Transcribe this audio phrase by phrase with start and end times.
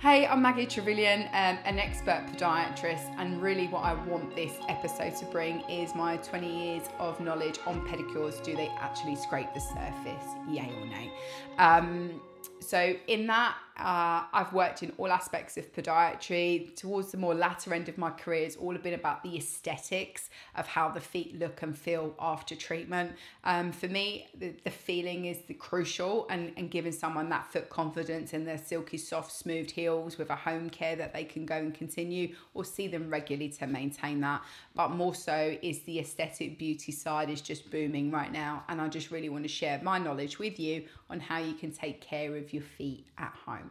[0.00, 5.16] Hey, I'm Maggie Trevelyan, um, an expert podiatrist, and really what I want this episode
[5.16, 8.40] to bring is my 20 years of knowledge on pedicures.
[8.44, 10.24] Do they actually scrape the surface?
[10.48, 11.12] Yay or nay?
[11.58, 12.20] Um,
[12.60, 16.74] so, in that, uh, I've worked in all aspects of podiatry.
[16.74, 20.66] Towards the more latter end of my career, it's all been about the aesthetics of
[20.66, 23.12] how the feet look and feel after treatment.
[23.44, 27.70] Um, for me, the, the feeling is the crucial and, and giving someone that foot
[27.70, 31.56] confidence in their silky, soft, smooth heels with a home care that they can go
[31.56, 34.42] and continue or see them regularly to maintain that.
[34.74, 38.64] But more so is the aesthetic beauty side is just booming right now.
[38.68, 41.72] And I just really want to share my knowledge with you on how you can
[41.72, 43.70] take care of your feet at home.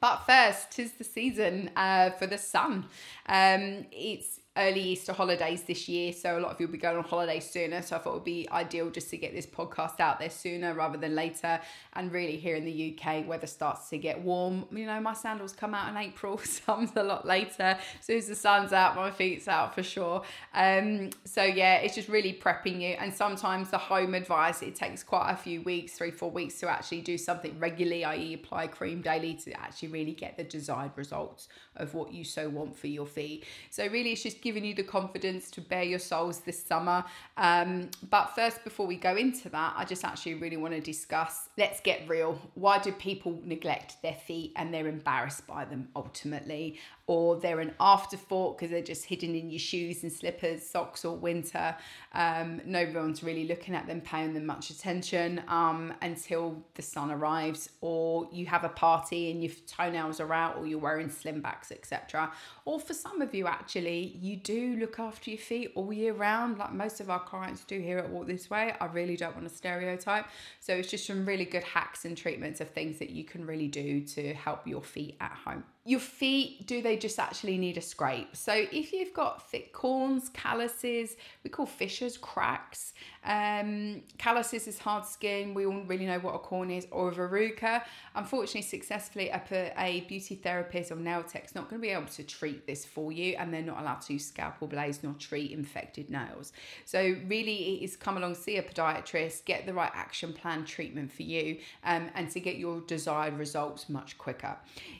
[0.00, 2.86] But first, tis the season uh, for the sun.
[3.26, 6.96] Um, it's early Easter holidays this year, so a lot of you will be going
[6.96, 7.80] on holiday sooner.
[7.82, 10.74] So I thought it would be ideal just to get this podcast out there sooner
[10.74, 11.60] rather than later.
[11.92, 14.66] And really, here in the UK, weather starts to get warm.
[14.72, 17.76] You know, my sandals come out in April, some's a lot later.
[17.98, 20.22] As soon as the sun's out, my feet's out for sure.
[20.54, 22.96] Um, so yeah, it's just really prepping you.
[22.98, 26.68] And sometimes the home advice it takes quite a few weeks, three, four weeks to
[26.68, 31.48] actually do something regularly, i.e., apply cream daily to actually really get the desired results
[31.76, 33.44] of what you so want for your feet.
[33.70, 37.04] So really, it's just giving you the confidence to bare your soles this summer.
[37.36, 41.50] Um, but first, before we go into that, I just actually really want to discuss
[41.58, 42.40] let's get real.
[42.54, 46.78] Why do people neglect their feet and they're embarrassed by them ultimately?
[47.08, 51.16] Or they're an afterthought because they're just hidden in your shoes and slippers, socks, or
[51.16, 51.74] winter.
[52.12, 57.10] Um, no one's really looking at them, paying them much attention um, until the sun
[57.10, 61.40] arrives, or you have a party and your toenails are out, or you're wearing sling
[61.40, 62.30] backs, etc.
[62.66, 66.58] Or for some of you, actually, you do look after your feet all year round,
[66.58, 68.74] like most of our clients do here at Walk This Way.
[68.78, 70.26] I really don't want to stereotype.
[70.60, 73.68] So it's just some really good hacks and treatments of things that you can really
[73.68, 75.64] do to help your feet at home.
[75.88, 78.36] Your feet, do they just actually need a scrape?
[78.36, 82.92] So if you've got thick corns, calluses, we call fissures, cracks,
[83.24, 85.54] um, calluses is hard skin.
[85.54, 87.84] We all really know what a corn is, or a verruca.
[88.14, 92.22] Unfortunately, successfully, a, a beauty therapist or nail tech's not going to be able to
[92.22, 96.10] treat this for you, and they're not allowed to use scalpel blades nor treat infected
[96.10, 96.52] nails.
[96.84, 101.10] So really, it is come along, see a podiatrist, get the right action plan treatment
[101.10, 104.54] for you, um, and to get your desired results much quicker.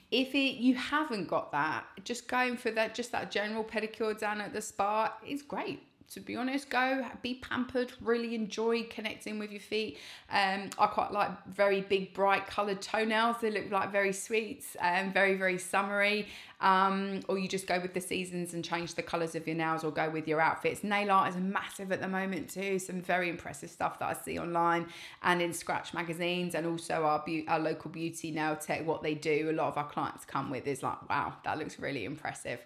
[0.09, 4.41] If it you haven't got that, just going for that, just that general pedicure down
[4.41, 6.69] at the spa is great to be honest.
[6.69, 9.97] Go be pampered, really enjoy connecting with your feet.
[10.31, 13.37] Um, I quite like very big, bright coloured toenails.
[13.41, 16.27] They look like very sweet and very, very summery.
[16.61, 19.85] Um, or you just go with the seasons and change the colours of your nails
[19.85, 20.83] or go with your outfits.
[20.83, 22.79] Nail art is massive at the moment too.
[22.79, 24.87] Some very impressive stuff that I see online
[25.23, 29.13] and in Scratch magazines and also our, be- our local beauty nail tech, what they
[29.13, 32.59] do, a lot of our clients come with is like, wow, that looks really impressive.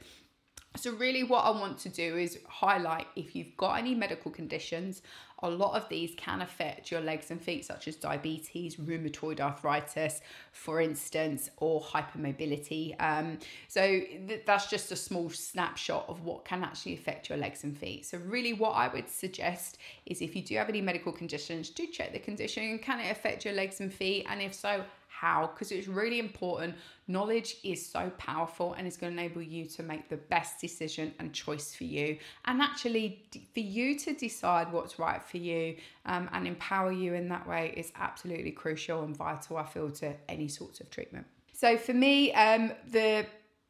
[0.75, 5.03] So, really, what I want to do is highlight if you've got any medical conditions,
[5.43, 10.21] a lot of these can affect your legs and feet, such as diabetes, rheumatoid arthritis,
[10.51, 12.95] for instance, or hypermobility.
[12.99, 17.63] Um, so, th- that's just a small snapshot of what can actually affect your legs
[17.63, 18.07] and feet.
[18.07, 21.85] So, really, what I would suggest is if you do have any medical conditions, do
[21.85, 22.79] check the condition.
[22.79, 24.25] Can it affect your legs and feet?
[24.27, 24.83] And if so,
[25.23, 26.75] how because it's really important.
[27.07, 31.13] Knowledge is so powerful and it's going to enable you to make the best decision
[31.19, 33.23] and choice for you, and actually
[33.53, 37.73] for you to decide what's right for you um, and empower you in that way
[37.77, 39.57] is absolutely crucial and vital.
[39.57, 41.25] I feel to any sorts of treatment.
[41.53, 43.25] So for me, um, the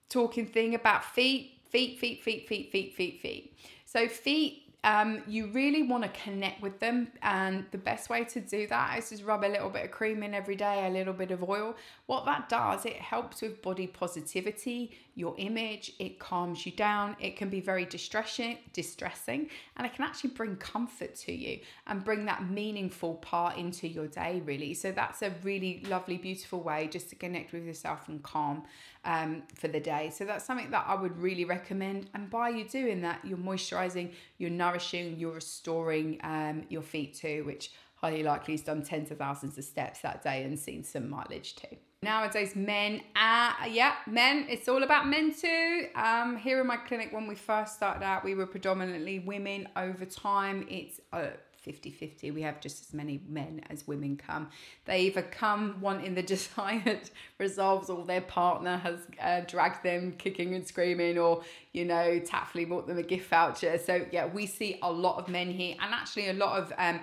[0.09, 3.57] talking thing about feet, feet, feet, feet, feet, feet, feet, feet.
[3.85, 8.41] So feet um, you really want to connect with them, and the best way to
[8.41, 11.13] do that is just rub a little bit of cream in every day, a little
[11.13, 11.75] bit of oil.
[12.05, 17.15] What that does, it helps with body positivity, your image, it calms you down.
[17.19, 22.03] It can be very distressing, distressing, and it can actually bring comfort to you and
[22.03, 24.73] bring that meaningful part into your day, really.
[24.73, 28.63] So that's a really lovely, beautiful way just to connect with yourself and calm
[29.05, 30.09] um, for the day.
[30.09, 32.09] So that's something that I would really recommend.
[32.13, 37.43] And by you doing that, you're moisturizing, you're nourishing, you're restoring um, your feet too,
[37.45, 37.71] which
[38.03, 41.55] highly likely has done tens of thousands of steps that day and seen some mileage
[41.55, 41.77] too.
[42.01, 45.87] Nowadays, men, uh, yeah, men, it's all about men too.
[45.95, 49.69] Um, here in my clinic, when we first started out, we were predominantly women.
[49.77, 51.27] Over time, it's uh,
[51.61, 52.31] 50 50.
[52.31, 54.49] We have just as many men as women come.
[54.83, 57.09] They either come wanting the desired
[57.39, 62.65] results, or their partner has uh, dragged them kicking and screaming, or, you know, tactfully
[62.65, 63.77] bought them a gift voucher.
[63.77, 66.99] So, yeah, we see a lot of men here, and actually a lot of um,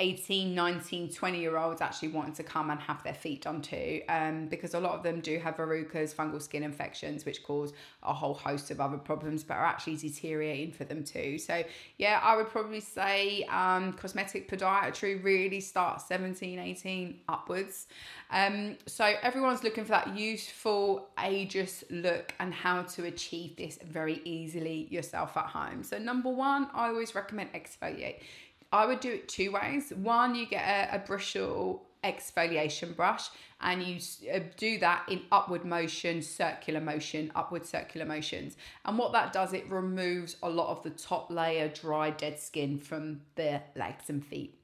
[0.00, 4.00] 18, 19, 20 year olds actually wanting to come and have their feet done too,
[4.08, 8.14] um, because a lot of them do have verrucas, fungal skin infections, which cause a
[8.14, 11.38] whole host of other problems, but are actually deteriorating for them too.
[11.38, 11.62] So,
[11.98, 17.86] yeah, I would probably say um, cosmetic podiatry really starts 17, 18 upwards.
[18.30, 24.22] Um, so, everyone's looking for that youthful, ageist look and how to achieve this very
[24.24, 25.82] easily yourself at home.
[25.82, 28.20] So, number one, I always recommend exfoliate
[28.72, 29.90] I would do it two ways.
[29.90, 33.28] One, you get a, a bristle exfoliation brush
[33.60, 33.98] and you
[34.32, 38.56] uh, do that in upward motion, circular motion, upward circular motions.
[38.84, 42.78] And what that does, it removes a lot of the top layer dry dead skin
[42.78, 44.59] from the legs and feet.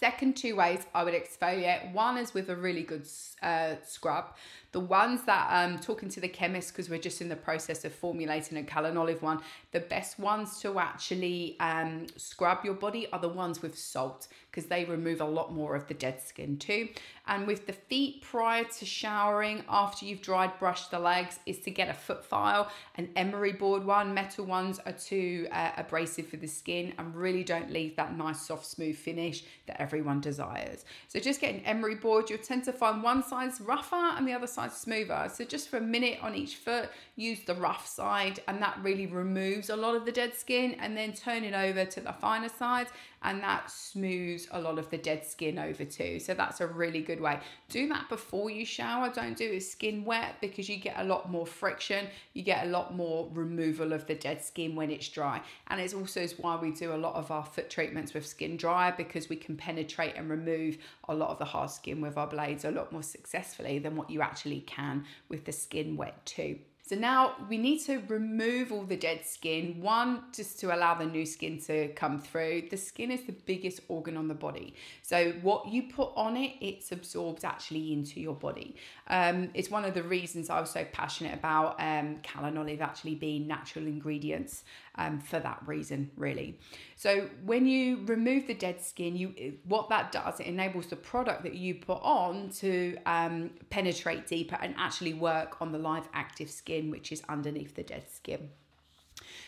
[0.00, 1.92] Second two ways I would exfoliate.
[1.92, 3.06] One is with a really good
[3.42, 4.34] uh, scrub.
[4.72, 7.84] The ones that I'm um, talking to the chemist because we're just in the process
[7.84, 9.42] of formulating a Kalanolive one.
[9.72, 14.66] The best ones to actually um, scrub your body are the ones with salt because
[14.66, 16.88] they remove a lot more of the dead skin too.
[17.26, 21.70] And with the feet prior to showering, after you've dried brushed the legs, is to
[21.70, 22.70] get a foot file.
[22.96, 27.44] An emery board one, metal ones are too uh, abrasive for the skin and really
[27.44, 30.84] don't leave that nice soft smooth finish that everyone desires.
[31.06, 32.28] So just get an emery board.
[32.28, 35.30] You'll tend to find one side's rougher and the other side's smoother.
[35.32, 39.06] So just for a minute on each foot, use the rough side and that really
[39.06, 42.48] removes a lot of the dead skin and then turn it over to the finer
[42.48, 42.88] side
[43.22, 46.18] and that smooths a lot of the dead skin over too.
[46.18, 47.40] So that's a really good way.
[47.68, 49.10] Do that before you shower.
[49.12, 52.06] Don't do it skin wet because you get a lot more friction.
[52.32, 55.42] You get a lot more removal of the dead skin when it's dry.
[55.68, 58.90] And it's also why we do a lot of our foot treatments with skin dry
[58.90, 60.78] because we can penetrate and remove
[61.08, 64.10] a lot of the hard skin with our blades a lot more successfully than what
[64.10, 66.58] you actually can with the skin wet too.
[66.90, 69.80] So now we need to remove all the dead skin.
[69.80, 72.64] One, just to allow the new skin to come through.
[72.68, 74.74] The skin is the biggest organ on the body.
[75.02, 78.74] So what you put on it, it's absorbed actually into your body.
[79.06, 83.46] Um, it's one of the reasons I was so passionate about um, Kalanolive actually being
[83.46, 84.64] natural ingredients
[84.96, 86.58] um, for that reason, really.
[86.96, 91.42] So when you remove the dead skin, you what that does, it enables the product
[91.44, 96.50] that you put on to um, penetrate deeper and actually work on the live active
[96.50, 98.50] skin, which is underneath the dead skin.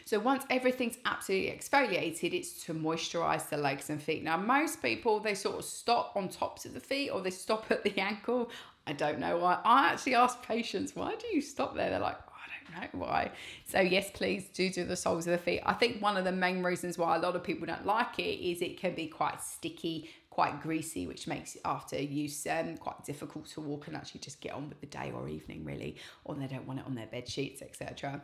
[0.05, 4.23] So once everything's absolutely exfoliated, it's to moisturize the legs and feet.
[4.23, 7.71] Now, most people they sort of stop on tops of the feet or they stop
[7.71, 8.51] at the ankle.
[8.87, 9.59] I don't know why.
[9.65, 11.91] I actually ask patients, why do you stop there?
[11.91, 13.31] They're like, I don't know why.
[13.65, 15.63] So yes, please do do the soles of the feet.
[15.65, 18.45] I think one of the main reasons why a lot of people don't like it
[18.45, 23.45] is it can be quite sticky, quite greasy, which makes after use um, quite difficult
[23.45, 25.95] to walk and actually just get on with the day or evening really,
[26.25, 28.19] or they don't want it on their bed sheets, etc.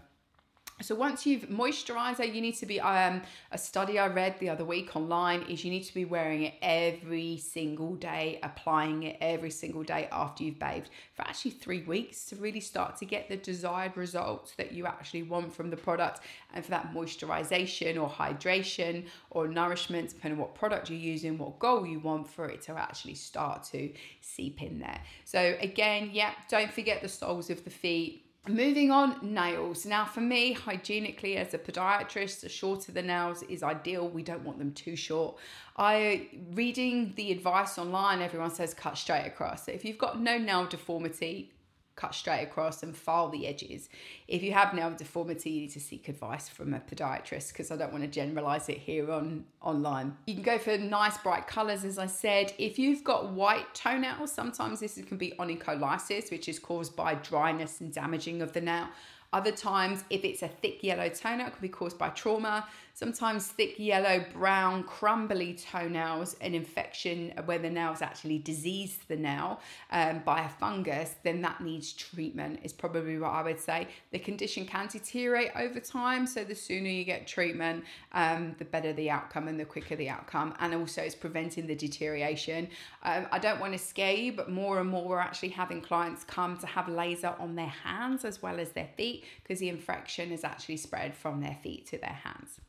[0.81, 4.65] So once you've moisturizer, you need to be um, a study I read the other
[4.65, 9.51] week online is you need to be wearing it every single day, applying it every
[9.51, 13.37] single day after you've bathed for actually three weeks to really start to get the
[13.37, 16.21] desired results that you actually want from the product
[16.55, 21.59] and for that moisturization or hydration or nourishment, depending on what product you're using, what
[21.59, 25.01] goal you want for it to actually start to seep in there.
[25.25, 29.85] So again, yeah, don't forget the soles of the feet Moving on, nails.
[29.85, 34.09] Now, for me, hygienically, as a podiatrist, the shorter the nails is ideal.
[34.09, 35.37] We don't want them too short.
[35.77, 39.69] I reading the advice online, everyone says cut straight across.
[39.69, 41.53] If you've got no nail deformity,
[41.99, 43.89] cut straight across and file the edges.
[44.29, 47.77] If you have nail deformity, you need to seek advice from a podiatrist because I
[47.77, 50.17] don't want to generalize it here on online.
[50.27, 52.53] You can go for nice bright colors, as I said.
[52.57, 57.81] If you've got white toenails, sometimes this can be onycholysis, which is caused by dryness
[57.81, 58.89] and damaging of the nail.
[59.33, 62.67] Other times, if it's a thick yellow toenail, it could be caused by trauma.
[62.95, 69.61] Sometimes thick yellow, brown, crumbly toenails, an infection where the nail's actually diseased the nail
[69.93, 73.87] um, by a fungus, then that needs treatment, is probably what I would say.
[74.11, 78.93] The condition can deteriorate over time, so the sooner you get treatment, um, the better
[78.95, 80.55] the outcome and the quicker the outcome.
[80.59, 82.69] And also, it's preventing the deterioration.
[83.05, 86.25] Um, I don't want to scare you, but more and more we're actually having clients
[86.25, 90.33] come to have laser on their hands as well as their feet because the infection
[90.33, 92.61] is actually spread from their feet to their hands.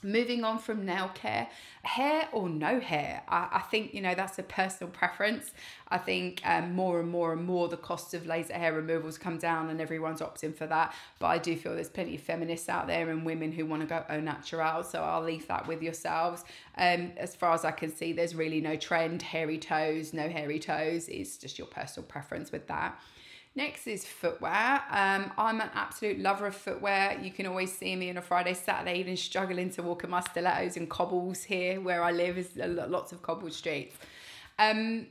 [0.00, 1.48] Moving on from nail care,
[1.82, 5.50] hair or no hair, I, I, think you know that's a personal preference.
[5.88, 9.38] I think um, more and more and more the cost of laser hair removals come
[9.38, 10.94] down, and everyone's opting for that.
[11.18, 13.88] But I do feel there's plenty of feminists out there and women who want to
[13.88, 14.84] go au natural.
[14.84, 16.44] So I'll leave that with yourselves.
[16.76, 19.20] Um, as far as I can see, there's really no trend.
[19.22, 21.08] Hairy toes, no hairy toes.
[21.08, 23.00] It's just your personal preference with that.
[23.54, 24.82] Next is footwear.
[24.90, 27.18] Um, I'm an absolute lover of footwear.
[27.20, 30.20] You can always see me on a Friday, Saturday evening struggling to walk in my
[30.20, 32.38] stilettos and cobbles here where I live.
[32.38, 33.96] Is lots of cobbled streets.
[34.58, 35.06] Um,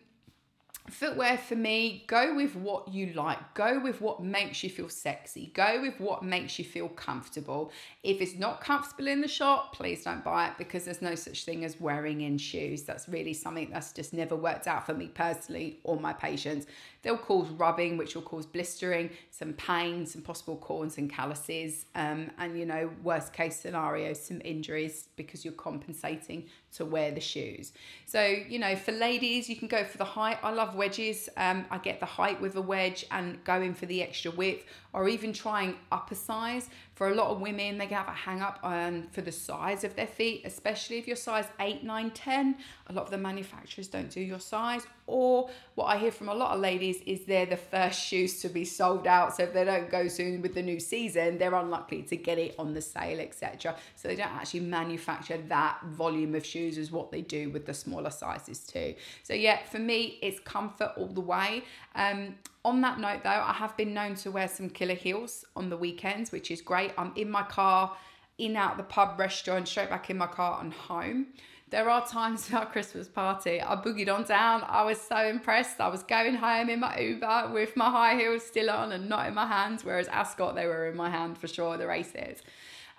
[0.90, 5.52] footwear for me go with what you like go with what makes you feel sexy
[5.54, 7.72] go with what makes you feel comfortable
[8.04, 11.44] if it's not comfortable in the shop please don't buy it because there's no such
[11.44, 15.08] thing as wearing in shoes that's really something that's just never worked out for me
[15.08, 16.68] personally or my patients
[17.08, 22.30] they'll cause rubbing which will cause blistering some pain some possible corns and calluses um,
[22.38, 27.72] and you know worst case scenario some injuries because you're compensating to wear the shoes
[28.06, 31.30] so you know for ladies you can go for the height i love wedges.
[31.38, 35.08] Um, I get the height with a wedge and going for the extra width, or
[35.10, 36.70] even trying upper size.
[36.98, 39.84] For a lot of women, they can have a hang up on for the size
[39.84, 42.56] of their feet, especially if you're size 8, 9, 10.
[42.88, 44.82] A lot of the manufacturers don't do your size.
[45.06, 48.50] Or what I hear from a lot of ladies is they're the first shoes to
[48.50, 49.36] be sold out.
[49.36, 52.56] So if they don't go soon with the new season, they're unlikely to get it
[52.58, 53.76] on the sale, etc.
[53.96, 57.76] So they don't actually manufacture that volume of shoes as what they do with the
[57.76, 58.96] smaller sizes too.
[59.22, 61.64] So yeah, for me, it's comfort all the way.
[61.94, 62.38] Um,
[62.68, 65.78] on that note, though, I have been known to wear some killer heels on the
[65.78, 66.92] weekends, which is great.
[66.98, 67.96] I'm in my car,
[68.38, 71.28] in out the pub, restaurant, straight back in my car and home.
[71.70, 74.64] There are times at our Christmas party, I boogied on down.
[74.68, 75.80] I was so impressed.
[75.80, 79.28] I was going home in my Uber with my high heels still on and not
[79.28, 82.42] in my hands, whereas Ascot, they were in my hand for sure, the races.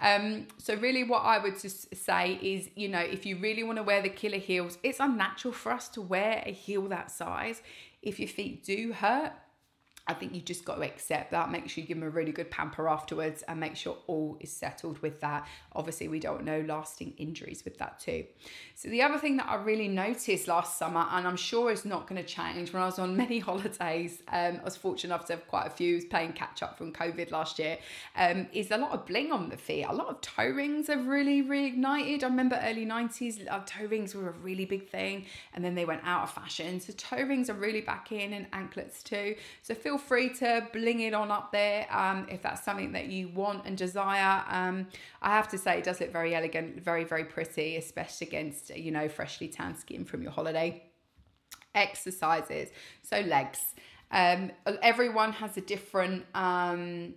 [0.01, 3.77] Um, so really what I would just say is, you know, if you really want
[3.77, 7.61] to wear the killer heels, it's unnatural for us to wear a heel that size.
[8.01, 9.33] If your feet do hurt,
[10.09, 11.51] I think you just got to accept that.
[11.51, 14.51] Make sure you give them a really good pamper afterwards and make sure all is
[14.51, 15.47] settled with that.
[15.75, 18.25] Obviously, we don't know lasting injuries with that too.
[18.75, 22.07] So, the other thing that I really noticed last summer, and I'm sure it's not
[22.07, 25.35] going to change, when I was on many holidays, um, I was fortunate enough to
[25.35, 27.77] have quite a few playing catch up from COVID last year,
[28.17, 29.85] um, is a lot of bling on the feet.
[29.85, 32.23] A lot of toe rings have really reignited.
[32.23, 35.85] I remember early 90s, uh, toe rings were a really big thing and then they
[35.85, 36.81] went out of fashion.
[36.81, 39.35] So, toe rings are really back in and anklets too.
[39.63, 43.07] So, feel feel free to bling it on up there um, if that's something that
[43.07, 44.45] you want and desire.
[44.49, 44.87] Um,
[45.23, 48.91] I have to say, it does look very elegant, very, very pretty, especially against, you
[48.91, 50.83] know, freshly tanned skin from your holiday.
[51.75, 52.71] Exercises.
[53.03, 53.75] So, legs.
[54.11, 54.53] Um,
[54.83, 57.15] everyone has a different um,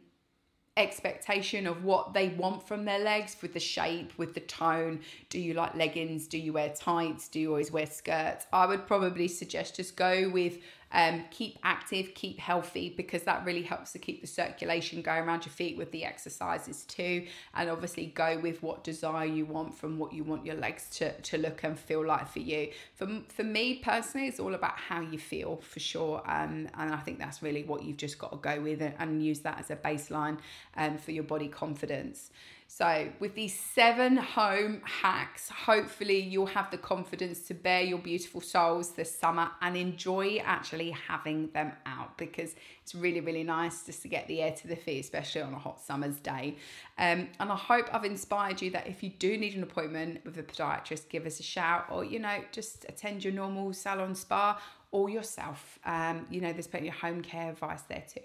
[0.75, 4.99] expectation of what they want from their legs with the shape, with the tone.
[5.29, 6.27] Do you like leggings?
[6.27, 7.29] Do you wear tights?
[7.29, 8.45] Do you always wear skirts?
[8.51, 10.57] I would probably suggest just go with
[10.93, 15.45] um, keep active, keep healthy, because that really helps to keep the circulation going around
[15.45, 17.25] your feet with the exercises too.
[17.55, 21.13] And obviously, go with what desire you want from what you want your legs to,
[21.13, 22.69] to look and feel like for you.
[22.95, 26.21] For, for me personally, it's all about how you feel for sure.
[26.25, 29.23] Um, and I think that's really what you've just got to go with and, and
[29.23, 30.39] use that as a baseline
[30.77, 32.31] um, for your body confidence.
[32.73, 38.39] So, with these seven home hacks, hopefully you'll have the confidence to bare your beautiful
[38.39, 44.01] soles this summer and enjoy actually having them out because it's really, really nice just
[44.01, 46.55] to get the air to the feet, especially on a hot summer's day.
[46.97, 50.37] Um, and I hope I've inspired you that if you do need an appointment with
[50.37, 54.59] a podiatrist, give us a shout or, you know, just attend your normal salon spa
[54.91, 55.79] or yourself.
[55.85, 58.21] Um, you know, there's plenty of home care advice there too.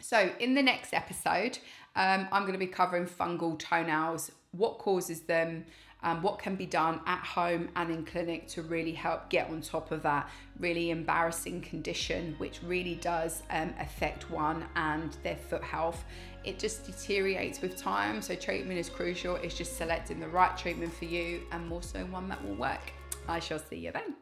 [0.00, 1.58] So, in the next episode,
[1.94, 5.64] um, I'm going to be covering fungal toenails, what causes them,
[6.02, 9.60] um, what can be done at home and in clinic to really help get on
[9.60, 10.28] top of that
[10.58, 16.04] really embarrassing condition, which really does um, affect one and their foot health.
[16.44, 19.36] It just deteriorates with time, so treatment is crucial.
[19.36, 22.92] It's just selecting the right treatment for you and more so one that will work.
[23.28, 24.20] I shall see you then.